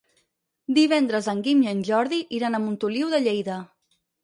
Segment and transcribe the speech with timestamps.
[0.77, 3.63] Divendres en Guim i en Jordi iran a Montoliu de Lleida.